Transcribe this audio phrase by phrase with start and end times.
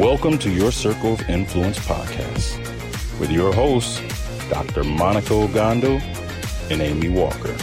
[0.00, 2.58] Welcome to your Circle of Influence podcast
[3.20, 4.00] with your hosts,
[4.48, 4.82] Dr.
[4.82, 6.00] Monica Ogando
[6.70, 7.54] and Amy Walker.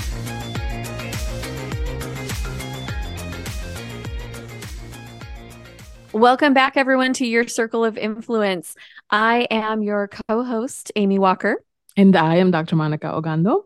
[6.13, 8.75] Welcome back, everyone, to your Circle of Influence.
[9.09, 11.63] I am your co host, Amy Walker.
[11.95, 12.75] And I am Dr.
[12.75, 13.63] Monica Ogando.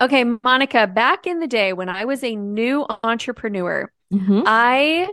[0.00, 4.42] Okay, Monica, back in the day when I was a new entrepreneur, mm-hmm.
[4.46, 5.08] I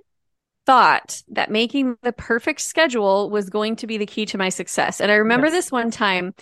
[0.71, 5.01] thought that making the perfect schedule was going to be the key to my success.
[5.01, 5.55] And I remember yes.
[5.55, 6.33] this one time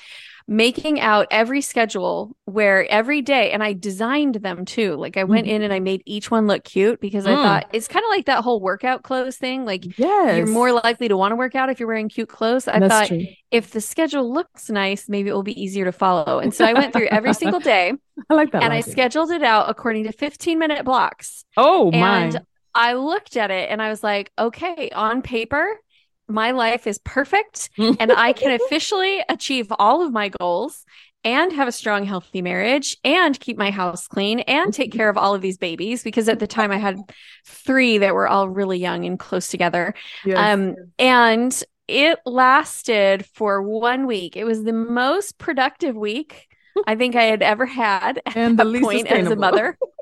[0.48, 4.96] making out every schedule where every day, and I designed them too.
[4.98, 5.52] Like I went mm.
[5.52, 7.32] in and I made each one look cute because mm.
[7.32, 9.66] I thought it's kind of like that whole workout clothes thing.
[9.66, 10.38] Like yes.
[10.38, 12.68] you're more likely to want to work out if you're wearing cute clothes.
[12.68, 13.26] I That's thought true.
[13.50, 16.38] if the schedule looks nice, maybe it will be easier to follow.
[16.38, 17.94] And so I went through every single day.
[18.30, 18.62] I like that.
[18.62, 21.46] And I scheduled it out according to 15 minute blocks.
[21.58, 22.26] Oh my.
[22.26, 22.42] And
[22.74, 25.80] I looked at it and I was like, okay, on paper,
[26.28, 30.86] my life is perfect and I can officially achieve all of my goals
[31.24, 35.18] and have a strong, healthy marriage and keep my house clean and take care of
[35.18, 36.98] all of these babies because at the time I had
[37.46, 39.94] three that were all really young and close together.
[40.24, 40.38] Yes.
[40.38, 44.38] Um, and it lasted for one week.
[44.38, 46.48] It was the most productive week
[46.88, 49.78] I think I had ever had and at the point as a mother.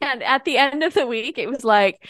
[0.00, 2.06] and at the end of the week, it was like,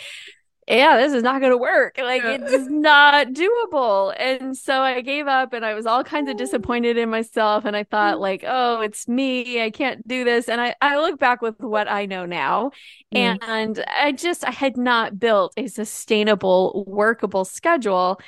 [0.67, 1.99] yeah, this is not going to work.
[1.99, 2.39] Like yeah.
[2.41, 4.15] it's not doable.
[4.19, 7.65] And so I gave up and I was all kinds of disappointed in myself.
[7.65, 9.63] And I thought like, oh, it's me.
[9.63, 10.49] I can't do this.
[10.49, 12.71] And I, I look back with what I know now
[13.15, 13.39] mm.
[13.43, 18.19] and I just, I had not built a sustainable, workable schedule.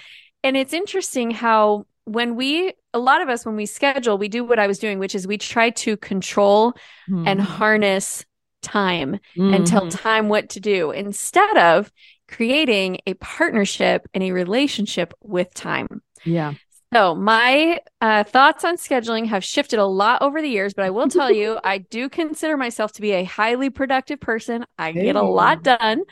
[0.43, 4.45] And it's interesting how when we, a lot of us, when we schedule, we do
[4.45, 6.75] what I was doing, which is we try to control
[7.09, 7.27] mm.
[7.27, 8.27] and harness
[8.63, 9.55] time mm-hmm.
[9.55, 11.91] and tell time what to do instead of
[12.29, 16.03] creating a partnership and a relationship with time.
[16.25, 16.55] Yeah.
[16.93, 20.91] So, my uh, thoughts on scheduling have shifted a lot over the years, but I
[20.91, 24.65] will tell you, I do consider myself to be a highly productive person.
[24.79, 25.05] I hey.
[25.05, 26.03] get a lot done.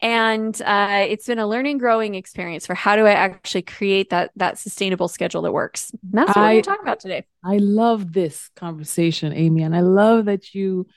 [0.00, 4.32] And uh, it's been a learning, growing experience for how do I actually create that
[4.36, 5.92] that sustainable schedule that works.
[5.92, 7.24] And that's what I, we're talking about today.
[7.42, 10.88] I love this conversation, Amy, and I love that you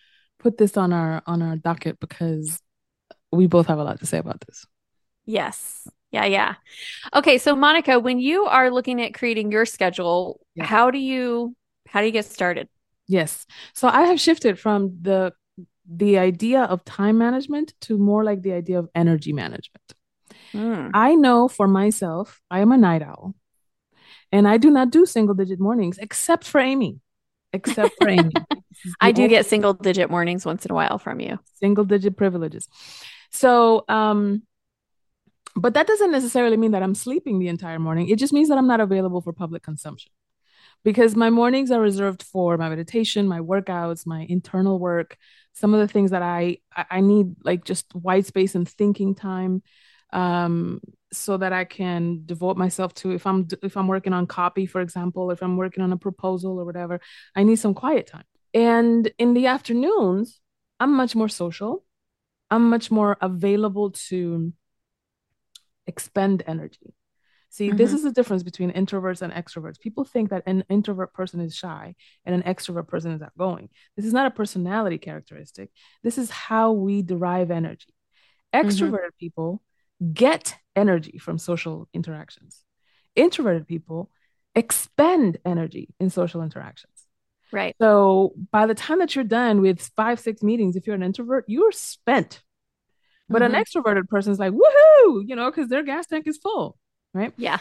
[0.48, 2.62] put this on our on our docket because
[3.34, 4.66] we both have a lot to say about this.
[5.26, 5.88] Yes.
[6.12, 6.56] Yeah, yeah.
[7.14, 10.64] Okay, so Monica, when you are looking at creating your schedule, yeah.
[10.64, 11.54] how do you
[11.90, 12.70] how do you get started?
[13.08, 13.46] Yes.
[13.74, 15.34] So I have shifted from the
[15.86, 19.88] the idea of time management to more like the idea of energy management.
[20.54, 20.92] Mm.
[20.94, 23.36] I know for myself, I am a night owl.
[24.32, 27.00] And I do not do single digit mornings except for Amy.
[27.58, 28.10] Except for.
[29.02, 31.40] I do get single digit mornings once in a while from you.
[31.56, 32.68] Single digit privileges.
[33.32, 34.44] So, um,
[35.56, 38.10] but that doesn't necessarily mean that I'm sleeping the entire morning.
[38.10, 40.12] It just means that I'm not available for public consumption
[40.84, 45.18] because my mornings are reserved for my meditation, my workouts, my internal work,
[45.54, 49.64] some of the things that I I need like just white space and thinking time
[50.14, 50.80] um
[51.12, 54.82] so that I can devote myself to if I'm if I'm working on copy for
[54.82, 57.00] example, if I'm working on a proposal or whatever,
[57.36, 58.26] I need some quiet time.
[58.54, 60.40] And in the afternoons,
[60.80, 61.86] I'm much more social.
[62.50, 64.54] I'm much more available to
[65.86, 66.94] expend energy.
[67.50, 67.78] See, mm-hmm.
[67.78, 69.80] this is the difference between introverts and extroverts.
[69.80, 71.96] People think that an introvert person is shy
[72.26, 73.70] and an extrovert person is outgoing.
[73.96, 75.70] This is not a personality characteristic.
[76.04, 77.94] This is how we derive energy.
[78.54, 79.20] Extroverted mm-hmm.
[79.20, 79.62] people
[80.14, 82.64] get energy from social interactions.
[83.16, 84.12] Introverted people
[84.56, 86.94] expend energy in social interactions.
[87.52, 87.76] Right.
[87.80, 91.46] So by the time that you're done with five, six meetings, if you're an introvert,
[91.48, 92.42] you're spent.
[93.30, 93.56] But mm-hmm.
[93.56, 96.78] an extroverted person is like, woohoo, you know, because their gas tank is full.
[97.14, 97.34] Right.
[97.38, 97.60] Yeah.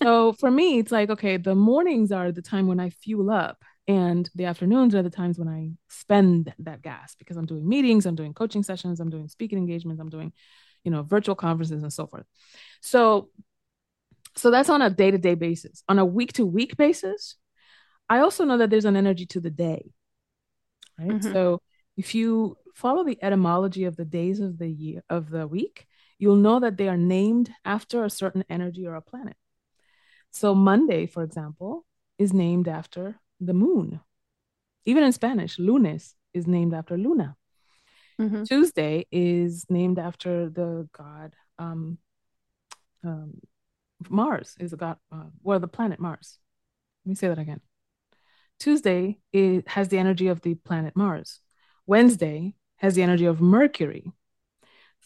[0.00, 3.62] so for me, it's like, okay, the mornings are the time when I fuel up,
[3.88, 8.06] and the afternoons are the times when I spend that gas because I'm doing meetings,
[8.06, 10.32] I'm doing coaching sessions, I'm doing speaking engagements, I'm doing,
[10.84, 12.24] you know, virtual conferences and so forth.
[12.80, 13.30] So,
[14.36, 15.82] so that's on a day to day basis.
[15.88, 17.36] On a week to week basis,
[18.08, 19.92] I also know that there's an energy to the day.
[20.98, 21.10] Right.
[21.10, 21.32] Mm-hmm.
[21.32, 21.62] So
[21.96, 25.86] if you follow the etymology of the days of the year of the week,
[26.18, 29.36] you'll know that they are named after a certain energy or a planet.
[30.30, 31.86] So Monday, for example,
[32.18, 34.00] is named after the moon.
[34.84, 37.36] Even in Spanish, lunes is named after Luna.
[38.20, 38.44] Mm-hmm.
[38.44, 41.98] Tuesday is named after the god um,
[43.04, 43.40] um,
[44.08, 46.38] Mars is a god, uh, well, the planet Mars.
[47.04, 47.60] Let me say that again.
[48.58, 51.40] Tuesday it has the energy of the planet Mars.
[51.86, 54.12] Wednesday has the energy of Mercury.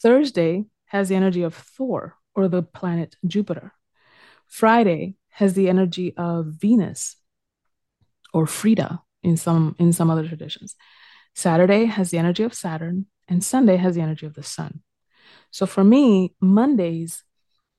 [0.00, 3.72] Thursday has the energy of Thor or the planet Jupiter.
[4.46, 7.16] Friday has the energy of Venus
[8.32, 10.76] or Frida in some in some other traditions.
[11.34, 14.82] Saturday has the energy of Saturn and Sunday has the energy of the sun.
[15.50, 17.22] So for me, Mondays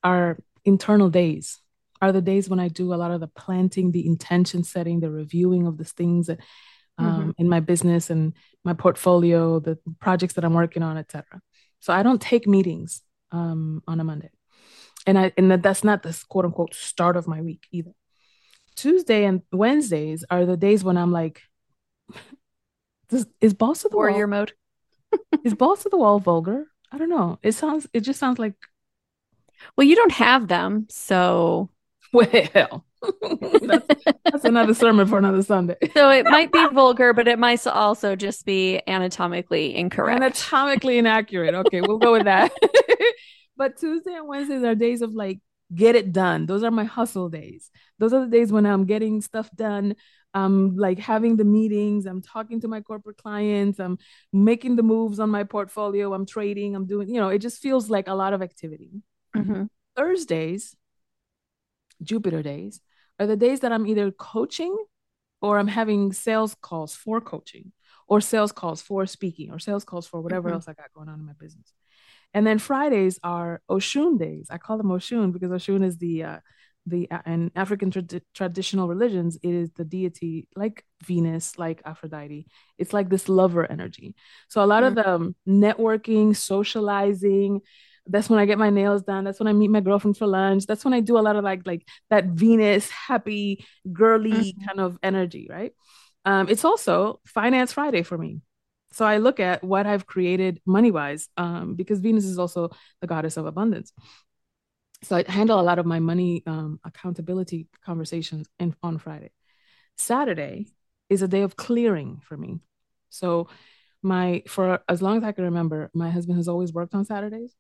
[0.03, 1.59] are internal days.
[2.01, 5.09] Are the days when I do a lot of the planting, the intention setting, the
[5.09, 6.39] reviewing of the things that
[6.97, 7.29] um, mm-hmm.
[7.37, 11.41] in my business and my portfolio, the projects that I'm working on, etc.
[11.79, 14.29] So I don't take meetings um, on a Monday,
[15.05, 17.91] and I and that's not the quote unquote start of my week either.
[18.75, 21.41] Tuesday and Wednesdays are the days when I'm like,
[23.11, 24.53] is, is balls to the warrior wall, mode?
[25.43, 26.65] is balls to the wall vulgar?
[26.91, 27.39] I don't know.
[27.43, 27.87] It sounds.
[27.93, 28.53] It just sounds like.
[29.75, 31.69] Well, you don't have them, so.
[32.13, 32.83] Well,
[33.61, 35.75] that's, that's another sermon for another Sunday.
[35.93, 40.15] so it might be vulgar, but it might also just be anatomically incorrect.
[40.15, 41.53] Anatomically inaccurate.
[41.53, 42.51] Okay, we'll go with that.
[43.57, 45.39] but Tuesday and Wednesdays are days of like
[45.73, 46.45] get it done.
[46.45, 47.69] Those are my hustle days.
[47.99, 49.95] Those are the days when I'm getting stuff done.
[50.35, 52.05] I'm like having the meetings.
[52.05, 53.79] I'm talking to my corporate clients.
[53.79, 53.97] I'm
[54.33, 56.13] making the moves on my portfolio.
[56.13, 56.75] I'm trading.
[56.75, 58.91] I'm doing, you know, it just feels like a lot of activity.
[59.35, 59.63] Mm-hmm.
[59.95, 60.75] Thursdays,
[62.03, 62.81] Jupiter days,
[63.17, 64.75] are the days that I'm either coaching
[65.41, 67.71] or I'm having sales calls for coaching
[68.07, 70.55] or sales calls for speaking or sales calls for whatever mm-hmm.
[70.55, 71.73] else I got going on in my business.
[72.33, 74.47] And then Fridays are Oshun days.
[74.49, 76.39] I call them Oshun because Oshun is the uh,
[76.85, 82.47] the uh, in African tra- traditional religions it is the deity like Venus, like Aphrodite.
[82.77, 84.15] It's like this lover energy.
[84.47, 84.97] So a lot mm-hmm.
[84.97, 87.61] of the um, networking, socializing,
[88.07, 89.23] that's when I get my nails done.
[89.23, 90.65] That's when I meet my girlfriend for lunch.
[90.65, 94.65] That's when I do a lot of like like that Venus happy girly mm-hmm.
[94.65, 95.73] kind of energy, right?
[96.23, 98.41] Um, it's also Finance Friday for me.
[98.91, 102.69] So I look at what I've created money wise, um, because Venus is also
[103.01, 103.91] the goddess of abundance.
[105.05, 109.31] So I handle a lot of my money um, accountability conversations in, on Friday.
[109.97, 110.67] Saturday
[111.09, 112.59] is a day of clearing for me.
[113.09, 113.47] So
[114.01, 117.53] my for as long as I can remember, my husband has always worked on Saturdays.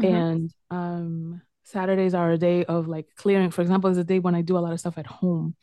[0.00, 0.14] Mm-hmm.
[0.14, 3.50] And um, Saturdays are a day of like clearing.
[3.50, 5.54] For example, is a day when I do a lot of stuff at home.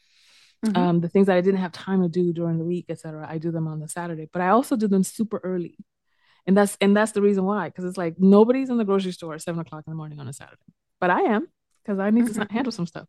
[0.66, 0.78] Mm-hmm.
[0.78, 3.26] Um, the things that I didn't have time to do during the week, etc.
[3.30, 5.78] I do them on the Saturday, but I also do them super early,
[6.46, 7.70] and that's and that's the reason why.
[7.70, 10.28] Because it's like nobody's in the grocery store at seven o'clock in the morning on
[10.28, 11.48] a Saturday, but I am
[11.84, 12.42] because I need mm-hmm.
[12.42, 13.07] to handle some stuff.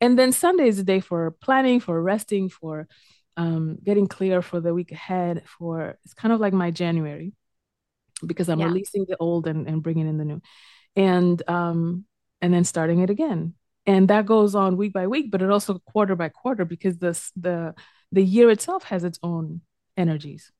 [0.00, 2.88] And then Sunday is a day for planning, for resting, for
[3.36, 5.42] um, getting clear for the week ahead.
[5.46, 7.32] For it's kind of like my January
[8.24, 8.66] because I'm yeah.
[8.66, 10.42] releasing the old and, and bringing in the new,
[10.96, 12.04] and um,
[12.40, 13.54] and then starting it again.
[13.86, 17.30] And that goes on week by week, but it also quarter by quarter because this
[17.36, 17.74] the
[18.12, 19.60] the year itself has its own
[19.96, 20.50] energies.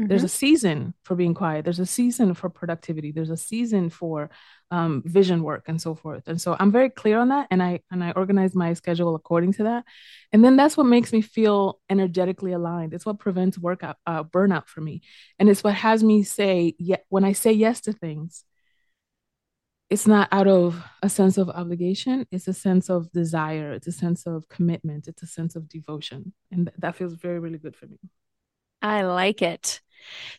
[0.00, 0.08] Mm-hmm.
[0.08, 1.64] There's a season for being quiet.
[1.64, 3.12] There's a season for productivity.
[3.12, 4.28] There's a season for
[4.72, 6.26] um, vision work and so forth.
[6.26, 9.52] And so I'm very clear on that, and I and I organize my schedule according
[9.54, 9.84] to that.
[10.32, 12.92] And then that's what makes me feel energetically aligned.
[12.92, 15.02] It's what prevents workout uh, burnout for me,
[15.38, 18.44] and it's what has me say yeah when I say yes to things.
[19.90, 22.26] It's not out of a sense of obligation.
[22.32, 23.72] It's a sense of desire.
[23.74, 25.06] It's a sense of commitment.
[25.06, 27.98] It's a sense of devotion, and th- that feels very really good for me.
[28.82, 29.80] I like it.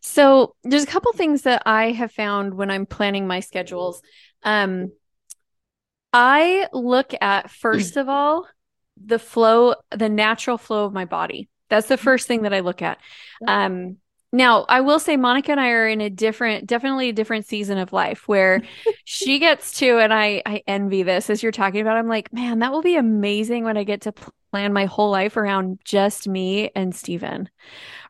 [0.01, 4.01] So there's a couple things that I have found when I'm planning my schedules.
[4.43, 4.91] Um,
[6.13, 8.47] I look at first of all
[9.03, 11.49] the flow, the natural flow of my body.
[11.69, 12.99] That's the first thing that I look at.
[13.47, 13.97] Um,
[14.31, 17.77] now, I will say Monica and I are in a different, definitely a different season
[17.77, 18.63] of life where
[19.05, 21.97] she gets to, and I, I envy this as you're talking about.
[21.97, 24.13] I'm like, man, that will be amazing when I get to
[24.51, 27.49] plan my whole life around just me and Steven.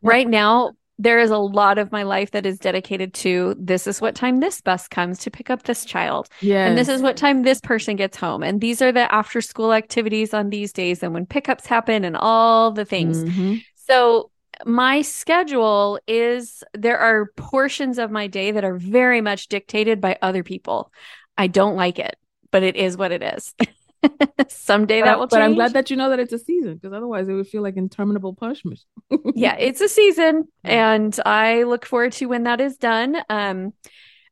[0.02, 4.00] Right now, there is a lot of my life that is dedicated to this is
[4.00, 6.30] what time this bus comes to pick up this child.
[6.42, 6.66] Yeah.
[6.68, 8.44] And this is what time this person gets home.
[8.44, 12.16] And these are the after school activities on these days and when pickups happen and
[12.16, 13.24] all the things.
[13.24, 13.56] Mm-hmm.
[13.76, 14.32] So
[14.66, 20.18] my schedule is there are portions of my day that are very much dictated by
[20.22, 20.94] other people.
[21.38, 22.16] I don't like it,
[22.52, 23.54] but it is what it is.
[24.48, 25.44] Someday But, that will but change.
[25.44, 27.78] I'm glad that you know that it's a season because otherwise it would feel like
[27.78, 28.80] interminable punishment.
[29.36, 33.18] yeah, it's a season and I look forward to when that is done.
[33.30, 33.74] Um,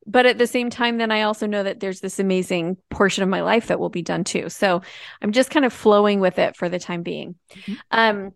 [0.06, 3.30] but at the same time, then I also know that there's this amazing portion of
[3.30, 4.50] my life that will be done too.
[4.50, 4.82] So
[5.22, 7.36] I'm just kind of flowing with it for the time being.
[7.54, 7.78] Mhm.
[7.92, 8.32] Um,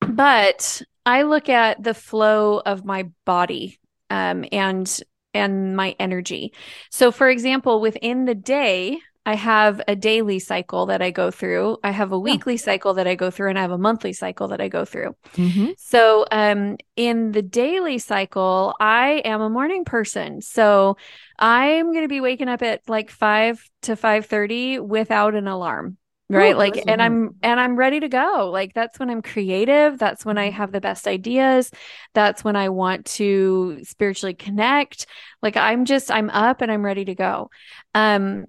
[0.00, 3.78] but I look at the flow of my body
[4.10, 5.00] um, and
[5.34, 6.52] and my energy.
[6.90, 11.78] So, for example, within the day, I have a daily cycle that I go through.
[11.82, 14.46] I have a weekly cycle that I go through, and I have a monthly cycle
[14.48, 15.16] that I go through.
[15.34, 15.72] Mm-hmm.
[15.76, 20.40] So, um, in the daily cycle, I am a morning person.
[20.42, 20.96] So,
[21.40, 25.98] I'm going to be waking up at like 5 to 5:30 without an alarm.
[26.28, 26.54] Right?
[26.54, 27.02] Ooh, like and.
[27.02, 28.50] I'm and I'm ready to go.
[28.52, 31.70] Like that's when I'm creative, that's when I have the best ideas.
[32.14, 35.06] That's when I want to spiritually connect.
[35.42, 37.50] Like I'm just I'm up and I'm ready to go.
[37.94, 38.46] Um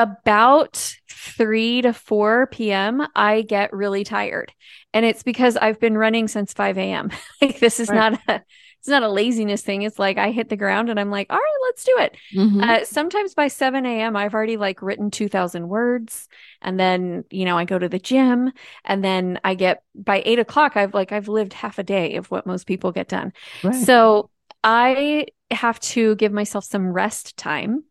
[0.00, 3.06] about 3 to 4 p.m.
[3.14, 4.52] I get really tired.
[4.94, 7.10] And it's because I've been running since 5 a.m.
[7.42, 7.96] like this is Right.
[8.10, 8.42] not a
[8.78, 9.82] it's not a laziness thing.
[9.82, 12.16] It's like I hit the ground and I'm like, all right, let's do it.
[12.34, 12.60] Mm-hmm.
[12.62, 16.28] Uh, sometimes by 7 a.m., I've already like written 2,000 words.
[16.62, 18.52] And then, you know, I go to the gym
[18.86, 22.30] and then I get by eight o'clock, I've like, I've lived half a day of
[22.30, 23.34] what most people get done.
[23.62, 23.74] right.
[23.86, 24.30] So
[24.64, 27.84] I have to give myself some rest time.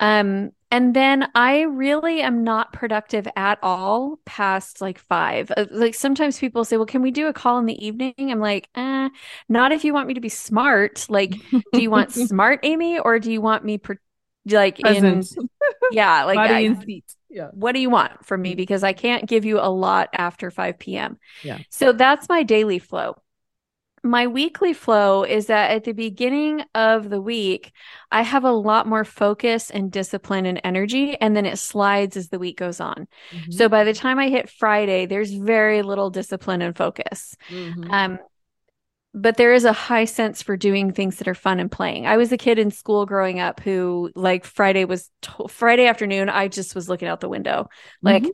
[0.00, 5.52] Um, and then I really am not productive at all past like five.
[5.56, 8.14] Uh, Like sometimes people say, well, can we do a call in the evening?
[8.18, 9.08] I'm like, eh,
[9.48, 11.06] not if you want me to be smart.
[11.08, 11.40] Like,
[11.72, 13.98] do you want smart Amy or do you want me per-
[14.46, 15.48] like presence, in,
[15.92, 17.04] yeah, like body I- in seat?
[17.30, 17.48] Yeah.
[17.50, 18.54] what do you want from me?
[18.54, 21.18] Because I can't give you a lot after 5 p.m.
[21.42, 21.58] Yeah.
[21.68, 23.16] So that's my daily flow.
[24.06, 27.72] My weekly flow is that at the beginning of the week,
[28.12, 32.28] I have a lot more focus and discipline and energy, and then it slides as
[32.28, 33.08] the week goes on.
[33.30, 33.52] Mm-hmm.
[33.52, 37.34] So by the time I hit Friday, there's very little discipline and focus.
[37.48, 37.90] Mhm.
[37.90, 38.18] Um,
[39.14, 42.06] but there is a high sense for doing things that are fun and playing.
[42.06, 46.28] I was a kid in school growing up who, like, Friday was to- Friday afternoon.
[46.28, 47.68] I just was looking out the window,
[48.02, 48.32] like, Mhm.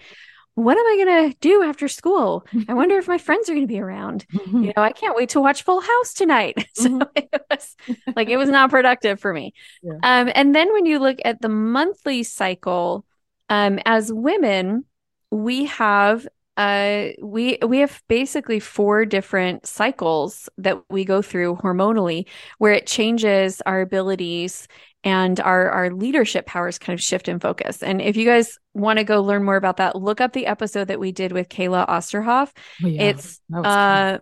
[0.55, 2.47] What am I gonna do after school?
[2.69, 4.27] I wonder if my friends are gonna be around.
[4.33, 4.63] Mhm.
[4.63, 6.67] You know, I can't wait to watch Full House tonight.
[6.75, 7.09] So Mhm.
[7.15, 7.77] it was
[8.17, 9.55] like it was not productive for me.
[9.83, 10.01] Yeah.
[10.03, 13.05] Um, and then when you look at the monthly cycle,
[13.49, 14.85] um, as women,
[15.31, 16.27] we have
[16.57, 22.27] uh we we have basically four different cycles that we go through hormonally
[22.59, 24.67] where it changes our abilities
[25.03, 27.83] and our our leadership powers kind of shift in focus.
[27.83, 30.89] And if you guys want to go learn more about that, look up the episode
[30.89, 32.53] that we did with Kayla Osterhoff.
[32.85, 33.03] Oh, yeah.
[33.11, 33.41] It's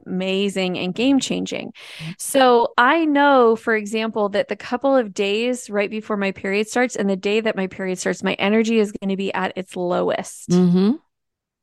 [0.07, 1.73] amazing and game changing.
[2.17, 6.97] So I know, for example, that the couple of days right before my period starts
[6.97, 9.77] and the day that my period starts, my energy is going to be at its
[9.77, 10.51] lowest.
[10.51, 10.99] Mhm.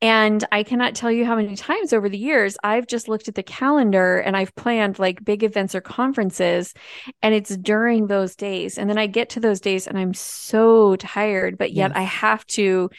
[0.06, 3.34] And I cannot tell you how many times over the years I've just looked at
[3.34, 6.76] the calendar and I've planned like big events or conferences,
[7.24, 8.78] and it's during those days.
[8.78, 11.98] And then I get to those days and I'm so tired, but yet Yes.
[11.98, 12.92] I have to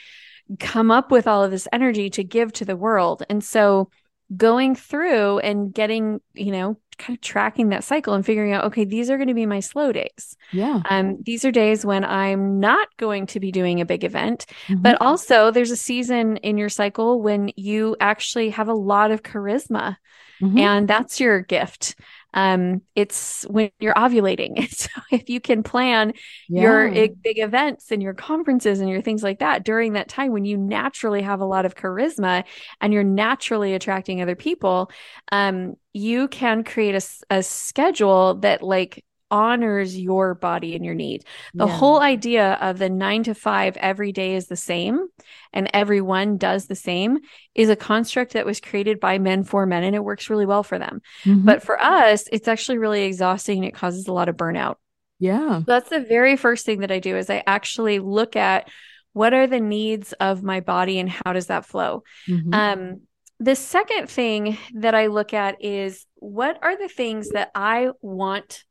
[0.58, 3.22] come up with all of this energy to give to the world.
[3.30, 3.88] And so
[4.34, 8.84] going through and getting, you know, kind of tracking that cycle and figuring out, okay,
[8.84, 10.36] these are going to be my slow days.
[10.50, 10.80] Yeah.
[10.88, 14.82] Um, these are days when I'm not going to be doing a big event, Mhm.
[14.82, 19.22] but also there's a season in your cycle when you actually have a lot of
[19.22, 19.96] charisma
[20.40, 20.58] Mhm.
[20.58, 21.96] and that's your gift.
[22.36, 24.70] Um, it's when you're ovulating.
[24.76, 26.12] So if you can plan
[26.54, 26.96] your Yeah.
[26.96, 30.44] i- big events and your conferences and your things like that during that time when
[30.44, 32.44] you naturally have a lot of charisma
[32.80, 34.90] and you're naturally attracting other people,
[35.32, 36.94] um, you can create
[37.30, 41.24] a schedule that like honors your body and your need.
[41.54, 41.72] The Yeah.
[41.76, 45.06] whole idea of the nine to five every day is the same
[45.52, 47.18] and everyone does the same
[47.54, 50.62] is a construct that was created by men for men and it works really well
[50.62, 51.00] for them.
[51.24, 51.44] Mhm.
[51.44, 54.76] But for us, it's actually really exhausting and it causes a lot of burnout.
[55.18, 55.62] yeah.
[55.66, 58.68] That's the very first thing that I do is I actually look at
[59.14, 62.02] what are the needs of my body and how does that flow.
[62.28, 62.54] Mhm.
[62.54, 63.00] Um,
[63.40, 68.64] the second thing that I look at is what are the things that I want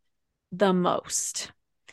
[0.58, 1.52] the most?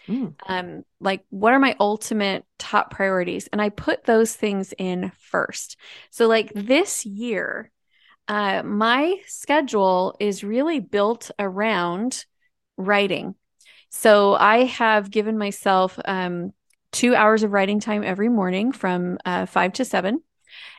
[0.08, 0.34] Mm.
[0.46, 3.48] Um, like what are my ultimate top priorities?
[3.52, 5.76] And I put those things in first.
[6.10, 7.70] So like this year,
[8.28, 12.24] uh, my schedule is really built around
[12.76, 13.34] writing.
[13.90, 16.52] So I have given myself um,
[16.92, 20.22] two hours of writing time every morning from uh, five to seven.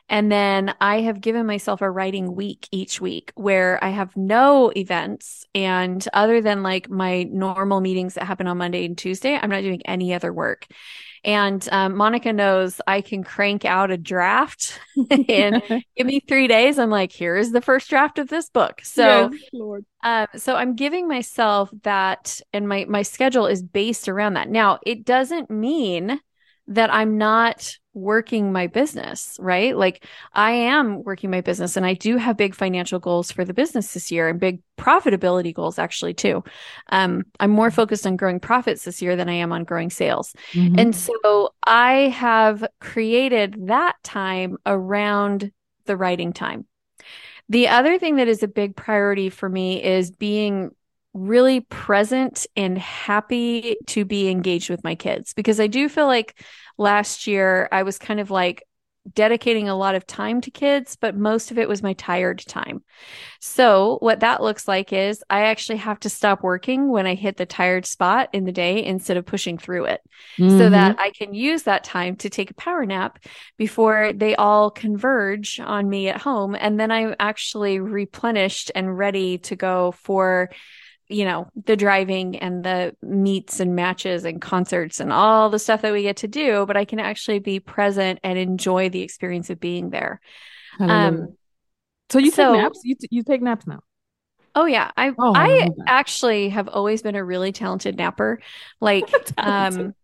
[0.08, 4.70] And then I have given myself a writing week each week where I have no
[4.76, 5.46] events.
[5.54, 9.62] And other than like my normal meetings that happen on Monday and Tuesday, I'm not
[9.62, 10.66] doing any other work.
[11.24, 14.78] And um, Monica knows I can crank out a draft
[15.28, 15.62] and
[15.96, 16.78] give me three days.
[16.78, 18.82] I'm like, here is the first draft of this book.
[18.84, 24.34] So, yes, um, so I'm giving myself that, and my my schedule is based around
[24.34, 24.50] that.
[24.50, 26.20] Now, it doesn't mean
[26.66, 29.76] that I'm not working my business, right?
[29.76, 33.54] Like I am working my business and I do have big financial goals for the
[33.54, 36.42] business this year and big profitability goals actually too.
[36.90, 40.34] Um, I'm more focused on growing profits this year than I am on growing sales.
[40.52, 40.78] Mm-hmm.
[40.78, 45.52] And so I have created that time around
[45.86, 46.66] the writing time.
[47.48, 50.70] The other thing that is a big priority for me is being
[51.14, 56.44] really present and happy to be engaged with my kids because I do feel like
[56.76, 58.64] last year I was kind of like
[59.12, 62.82] dedicating a lot of time to kids, but most of it was my tired time.
[63.38, 67.36] So, what that looks like is I actually have to stop working when I hit
[67.36, 70.00] the tired spot in the day instead of pushing through it
[70.38, 70.58] mm-hmm.
[70.58, 73.18] so that I can use that time to take a power nap
[73.58, 76.56] before they all converge on me at home.
[76.58, 80.50] And then I'm actually replenished and ready to go for
[81.08, 85.82] you know, the driving and the meets and matches and concerts and all the stuff
[85.82, 89.50] that we get to do, but I can actually be present and enjoy the experience
[89.50, 90.20] of being there.
[90.80, 91.36] Um,
[92.10, 92.80] so you so, take naps?
[92.84, 93.80] You, t- you take naps now?
[94.54, 98.40] Oh yeah, I oh, I, I actually have always been a really talented napper.
[98.80, 99.04] Like
[99.38, 99.94] um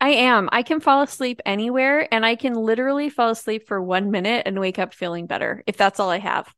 [0.00, 0.48] I am.
[0.50, 4.58] I can fall asleep anywhere and I can literally fall asleep for 1 minute and
[4.58, 6.52] wake up feeling better if that's all I have.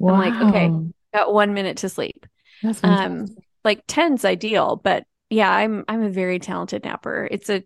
[0.00, 0.14] Wow.
[0.14, 0.70] I'm like, okay,
[1.14, 2.26] got 1 minute to sleep.
[2.62, 3.26] That's um
[3.64, 7.28] like 10's ideal, but yeah, I'm I'm a very talented napper.
[7.30, 7.62] It's a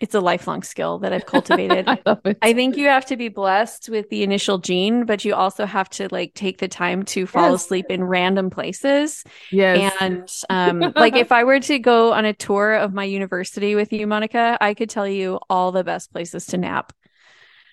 [0.00, 1.84] it's a lifelong skill that I've cultivated.
[2.06, 5.66] I, I, think you have to be blessed with the initial gene, but you also
[5.66, 7.64] have to like take the time to fall yes.
[7.64, 9.24] asleep in random places.
[9.52, 9.94] Yes.
[10.00, 13.92] And um, like if I were to go on a tour of my university with
[13.92, 16.94] you, Monica, I could tell you all the best places to nap.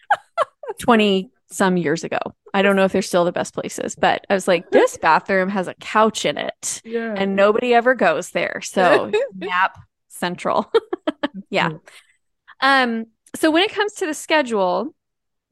[0.79, 2.19] 20 some years ago.
[2.53, 5.49] I don't know if they're still the best places, but I was like, this bathroom
[5.49, 7.13] has a couch in it yeah.
[7.17, 8.61] and nobody ever goes there.
[8.61, 9.77] So nap
[10.09, 10.71] central.
[11.49, 11.71] yeah.
[12.61, 14.93] Um, so when it comes to the schedule,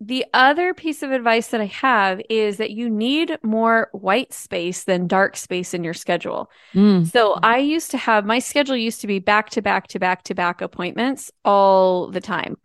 [0.02, 4.84] the other piece of advice that I have is that you need more white space
[4.84, 6.50] than dark space in your schedule.
[6.74, 7.10] Mm.
[7.10, 10.24] So I used to have my schedule used to be back to back to back
[10.24, 12.58] to back appointments all the time.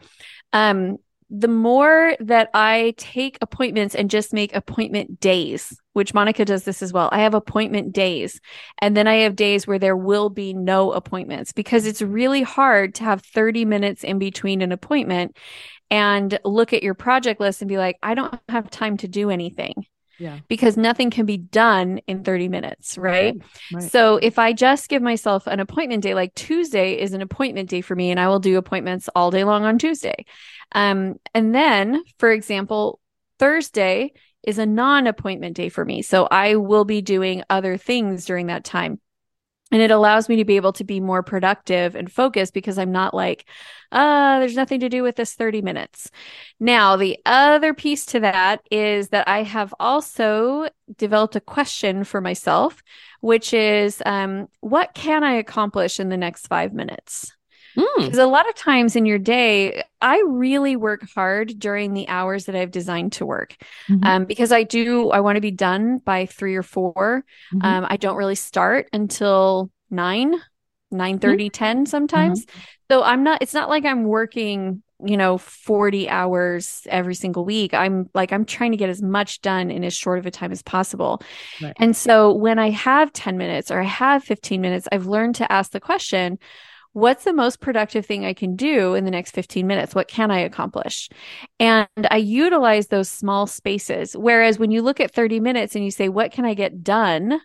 [0.52, 0.98] Um,
[1.30, 6.82] the more that I take appointments and just make appointment days, which Monica does this
[6.82, 7.08] as well.
[7.12, 8.40] I have appointment days
[8.82, 12.96] and then I have days where there will be no appointments because it's really hard
[12.96, 15.36] to have 30 minutes in between an appointment
[15.88, 19.30] and look at your project list and be like, I don't have time to do
[19.30, 19.86] anything.
[20.20, 20.38] Yeah.
[20.48, 23.34] Because nothing can be done in 30 minutes, right?
[23.34, 23.90] Right, right?
[23.90, 27.80] So if I just give myself an appointment day, like Tuesday is an appointment day
[27.80, 30.26] for me, and I will do appointments all day long on Tuesday.
[30.72, 33.00] Um, and then, for example,
[33.38, 36.02] Thursday is a non appointment day for me.
[36.02, 39.00] So I will be doing other things during that time.
[39.72, 42.90] And it allows me to be able to be more productive and focused because I'm
[42.90, 43.48] not like,
[43.92, 46.10] uh, there's nothing to do with this 30 minutes.
[46.58, 52.20] Now, the other piece to that is that I have also developed a question for
[52.20, 52.82] myself,
[53.20, 57.32] which is, um, what can I accomplish in the next five minutes?
[57.74, 58.22] Because mm.
[58.22, 62.56] a lot of times in your day, I really work hard during the hours that
[62.56, 63.56] I've designed to work.
[63.88, 64.04] Mm-hmm.
[64.04, 67.64] Um, because I do, I want to be done by three or 4 mm-hmm.
[67.64, 70.34] Um, I don't really start until nine,
[70.90, 71.64] nine thirty, mm-hmm.
[71.64, 72.46] 10 sometimes.
[72.46, 72.60] Mm-hmm.
[72.90, 77.72] So I'm not, it's not like I'm working, you know, 40 hours every single week.
[77.72, 80.50] I'm like, I'm trying to get as much done in as short of a time
[80.50, 81.22] as possible.
[81.62, 81.74] Right.
[81.78, 85.50] And so when I have 10 minutes or I have 15 minutes, I've learned to
[85.50, 86.38] ask the question,
[86.92, 89.94] what's the most productive thing I can do in the next 15 minutes?
[89.94, 91.08] What can I accomplish?
[91.58, 94.16] And I utilize those small spaces.
[94.16, 97.40] Whereas when you look at 30 minutes and you say, what can I get done?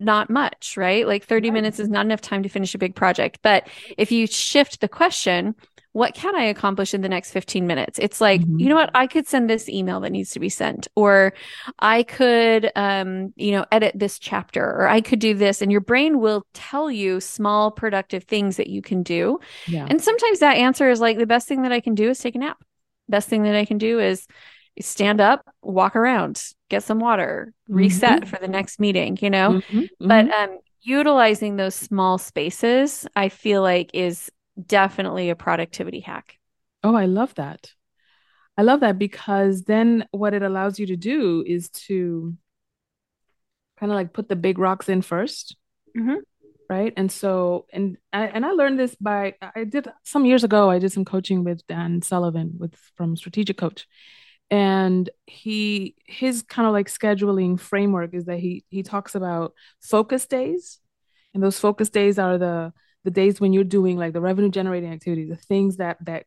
[0.00, 1.06] Not much, right?
[1.06, 1.54] Like 30 right.
[1.54, 3.40] minutes is not enough time to finish a big project.
[3.42, 5.56] But if you shift the question,
[5.92, 7.98] what can I accomplish in the next 15 minutes?
[7.98, 8.60] It's like, mm-hmm.
[8.60, 8.90] you know what?
[8.94, 11.32] I could send this email that needs to be sent, or
[11.78, 15.62] I could, um, you know, edit this chapter, or I could do this.
[15.62, 19.40] And your brain will tell you small productive things that you can do.
[19.66, 19.86] Yeah.
[19.88, 22.34] And sometimes that answer is like, the best thing that I can do is take
[22.34, 22.62] a nap.
[23.08, 24.26] Best thing that I can do is
[24.80, 28.30] stand up, walk around, get some water, reset mm-hmm.
[28.30, 29.60] for the next meeting, you know?
[29.70, 30.06] Mm-hmm.
[30.06, 30.52] But, mm-hmm.
[30.52, 34.30] um, utilizing those small spaces, I feel like is
[34.66, 36.38] definitely a productivity hack.
[36.82, 37.72] Oh, I love that.
[38.56, 42.36] I love that because then what it allows you to do is to
[43.78, 45.56] kind of like put the big rocks in 1st
[45.96, 46.18] Mhm.
[46.68, 46.92] right?
[46.96, 50.70] And so, and I, and I learned this by I did some years ago.
[50.70, 53.86] I did some coaching with Dan Sullivan with from Strategic Coach,
[54.50, 60.26] and he his kind of like scheduling framework is that he he talks about focus
[60.26, 60.78] days,
[61.32, 62.72] and those focus days are the
[63.04, 66.24] the days when you're doing like the revenue generating activities, the things that that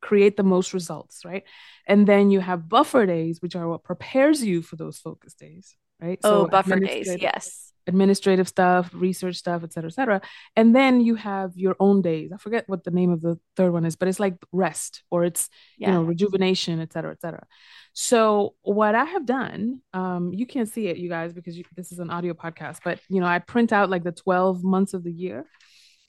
[0.00, 1.44] create the most results, right?
[1.86, 5.76] And then you have buffer days, which are what prepares you for those focus days,
[6.00, 6.18] right?
[6.24, 7.08] Oh, So buffer days.
[7.20, 7.64] Yes.
[7.86, 10.20] administrative stuff, research stuff, et cetera, et cetera.
[10.56, 12.32] And then you have your own days.
[12.32, 15.24] I forget what the name of the third one is, but it's like rest or
[15.24, 15.88] it's, Yeah.
[15.88, 17.46] you know, rejuvenation, et cetera, et cetera.
[17.94, 21.90] So what I have done, um, you can't see it, you guys, because you, this
[21.90, 25.02] is an audio podcast, but you know, I print out like the 12 months of
[25.02, 25.46] the year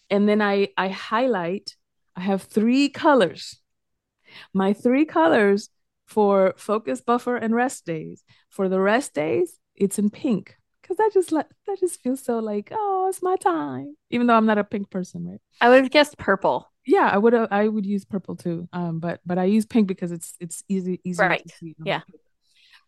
[0.09, 1.75] and then I I highlight,
[2.15, 3.59] I have three colors.
[4.53, 5.69] My three colors
[6.05, 8.23] for focus, buffer, and rest days.
[8.49, 12.39] For the rest days, it's in pink because that just like that just feels so
[12.39, 15.83] like oh it's my time even though i'm not a pink person right I would
[15.83, 16.69] have guessed purple.
[16.85, 20.11] yeah i would i would use purple too um but but i use pink because
[20.11, 21.43] it's it's easy easier Right.
[21.47, 22.01] to see Yeah.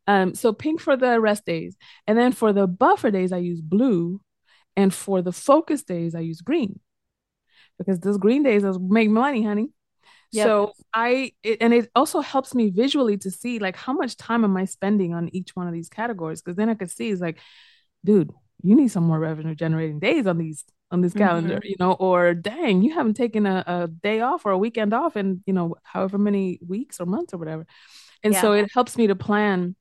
[0.08, 3.62] um so pink for the rest days and then for the buffer days i use
[3.62, 4.20] blue
[4.76, 6.80] and for the focus days i use green
[7.78, 9.70] because those green days those make money honey.
[10.34, 10.48] Yep.
[10.48, 14.46] so i it, and it also helps me visually to see like how much time
[14.46, 16.42] am i spending on each one of these categories?
[16.42, 17.38] Because then i could see is like
[18.06, 18.32] dude
[18.64, 21.24] you need some more revenue generating days on these on this mm-hmm.
[21.24, 24.94] calendar you know or dang you haven't taken a, a day off or a weekend
[24.94, 27.66] off in you know however many weeks or months or whatever.
[28.24, 29.76] And so it helps me to plan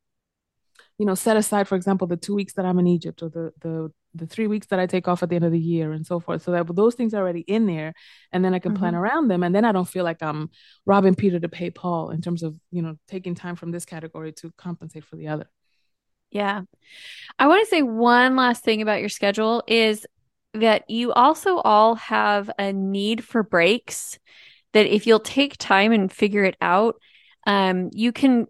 [1.01, 3.53] you know set aside for example the two weeks that i'm in egypt or the
[3.63, 6.07] the the three weeks that i take off at the end of the year and
[6.07, 7.93] so forth so that those things are already in there
[8.33, 8.99] and then i can plan Mhm.
[8.99, 10.51] around them and then i don't feel like i'm
[10.87, 14.33] robbing peter to pay paul in terms of you know taking time from this category
[14.33, 15.49] to compensate for the other
[16.33, 16.63] Yeah.
[17.41, 20.07] I want to say one last thing about your schedule is
[20.55, 24.19] that you also all have a need for breaks
[24.73, 26.95] that if you'll take time and figure it out,
[27.49, 28.47] um, you can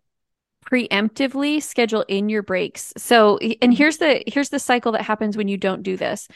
[0.70, 2.92] preemptively schedule in your breaks.
[2.96, 6.28] So, and here's the here's the cycle that happens when you don't do this.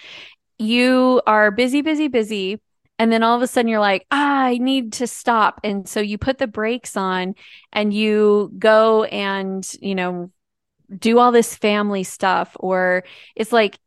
[0.59, 2.61] You are busy, busy, busy,
[2.99, 5.61] and then all of a sudden you're like, ah, I need to stop.
[5.65, 7.35] And so you put the brakes on
[7.73, 10.31] and you go and, you know,
[10.97, 13.79] do all this family stuff or it's like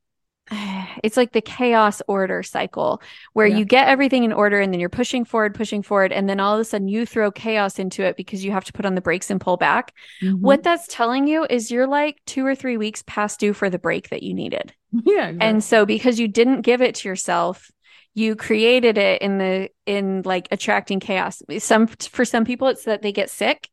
[1.03, 3.01] it's like the chaos order cycle
[3.33, 3.57] where Yeah.
[3.57, 6.53] you get everything in order and then you're pushing forward pushing forward and then all
[6.53, 9.01] of a sudden you throw chaos into it because you have to put on the
[9.01, 10.35] brakes and pull back mm-hmm.
[10.35, 13.79] what that's telling you is you're like 2 or 3 weeks past due for the
[13.79, 15.47] break that you needed yeah exactly.
[15.47, 17.71] and so because you didn't give it to yourself
[18.13, 23.01] you created it in the in like attracting chaos some for some people it's that
[23.01, 23.69] they get sick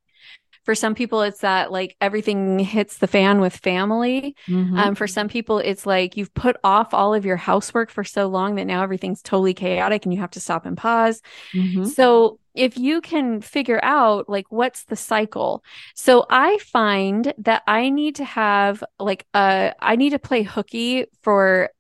[0.65, 4.79] for some people it's that like everything hits the fan with family Mhm.
[4.79, 8.27] um, for some people it's like you've put off all of your housework for so
[8.27, 11.23] long that now everything's totally chaotic and you have to stop and pause
[11.55, 11.85] Mhm.
[11.87, 15.65] so if you can figure out like what's the cycle.
[15.95, 21.07] So I find that I need to have like uh I need to play hooky
[21.23, 21.71] for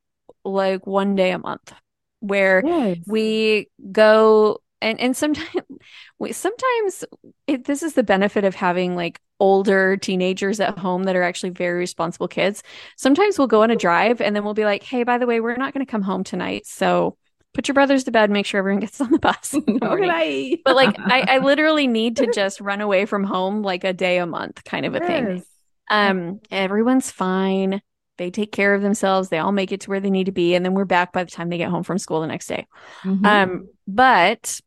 [0.44, 1.72] like one day a month
[2.20, 2.98] where Yes.
[3.06, 5.48] we go and and sometimes
[6.32, 7.04] sometimes
[7.46, 11.50] it, this is the benefit of having like older teenagers at home that are actually
[11.50, 12.62] very responsible kids.
[12.96, 15.40] Sometimes we'll go on a drive and then we'll be like, "Hey, by the way,
[15.40, 16.66] we're not going to come home tonight.
[16.66, 17.16] So
[17.54, 20.76] put your brothers to bed, make sure everyone gets on the bus." the Okay, But
[20.76, 24.26] like I, I literally need to just run away from home like a day a
[24.26, 25.42] month kind of a thing.
[25.90, 27.80] Um, everyone's fine.
[28.16, 29.28] They take care of themselves.
[29.28, 31.24] They all make it to where they need to be, and then we're back by
[31.24, 32.66] the time they get home from school the next day.
[33.02, 33.26] Mhm.
[33.26, 34.60] Um, but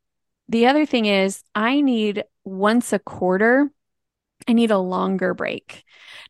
[0.50, 3.70] the other thing is, I need once a quarter,
[4.48, 5.84] I need a longer break.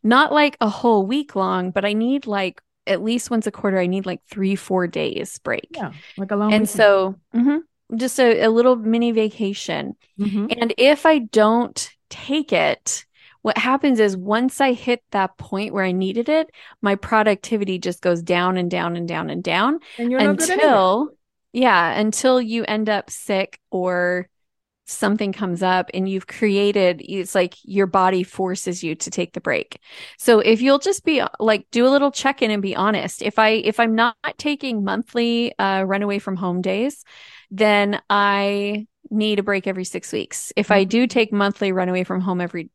[0.04, 3.80] Not like a whole week long, but I need like at least once a quarter,
[3.80, 5.78] I need like three, four days break.
[5.78, 6.70] yeah, like a long And weekend.
[6.70, 7.62] so, mhm,
[7.96, 9.96] just a, a little mini vacation.
[10.20, 10.56] Mhm.
[10.62, 13.06] And if I don't take it,
[13.42, 16.50] what happens is once I hit that point where I needed it,
[16.82, 20.50] my productivity just goes down and down and down and down and you're no good
[20.50, 21.10] until,
[21.58, 24.30] yeah, until you end up sick or
[24.86, 29.42] something comes up and you've created, it's like your body forces you to take the
[29.42, 29.80] break.
[30.20, 33.22] So if you'll just be like, do a little check in and be honest.
[33.24, 37.04] If I, if I'm not taking monthly, uh, run away from home days,
[37.52, 40.54] then I need a break every six weeks.
[40.56, 42.70] If I do take monthly run away from home every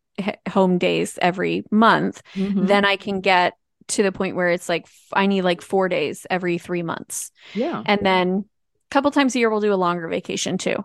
[0.48, 2.66] home days every month, Mhm.
[2.66, 3.54] then I can get
[3.88, 7.30] to the point where it's like f- I need like four days every three months.
[7.54, 7.82] yeah.
[7.86, 8.44] And then
[8.92, 10.76] couple times a year, we'll do a longer vacation too.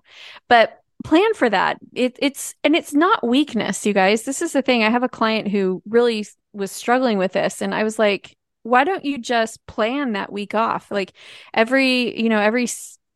[0.48, 1.78] But plan for that.
[1.93, 4.24] It, it's and it's not weakness, you guys.
[4.24, 4.84] This is the thing.
[4.84, 8.84] I have a client who really was struggling with this, and I was like, why
[8.84, 10.91] don't you just plan that week off?
[10.91, 11.13] Like
[11.54, 12.67] every, you know, every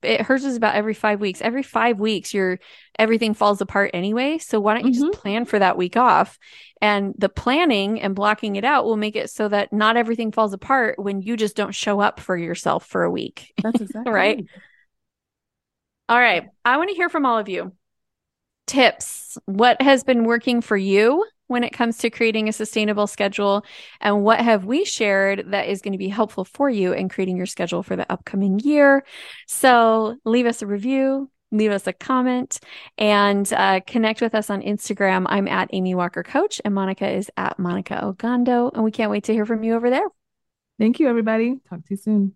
[0.04, 1.42] it hers is about every five weeks.
[1.42, 2.60] Every five weeks, your
[2.98, 4.38] everything falls apart anyway.
[4.38, 5.12] So why don't you mm-hmm.
[5.12, 6.40] just plan for that week off?
[6.82, 10.54] And the planning and blocking it out will make it so that not everything falls
[10.54, 13.54] apart when you just don't show up for yourself for a week.
[13.62, 14.46] That's exactly right.
[16.12, 16.50] All right.
[16.66, 17.72] I want to hear from all of you.
[18.68, 19.38] Tips.
[19.46, 21.26] What has been working for you?
[21.48, 23.66] when it comes to creating a sustainable schedule
[24.00, 27.36] and what have we shared that is going to be helpful for you in creating
[27.36, 29.04] your schedule for the upcoming year.
[29.48, 32.62] So leave us a review, leave us a comment
[32.98, 35.26] and uh, connect with us on Instagram.
[35.28, 38.72] I'm at Amy Walker Coach and Monica is at Monica Ogando.
[38.74, 40.08] And we can't wait to hear from you over there.
[40.80, 41.60] Thank you, everybody.
[41.70, 42.36] Talk to you soon.